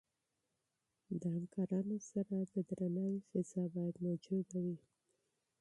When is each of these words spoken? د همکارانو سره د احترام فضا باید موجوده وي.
د 1.21 1.23
همکارانو 1.35 1.95
سره 2.09 2.33
د 2.49 2.51
احترام 2.61 3.13
فضا 3.29 3.63
باید 3.73 3.95
موجوده 4.05 4.57
وي. 4.65 4.77